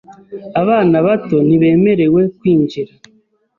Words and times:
Abana 0.61 0.95
bato 1.05 1.37
ntibemerewe 1.45 2.21
kwinjira. 2.37 2.93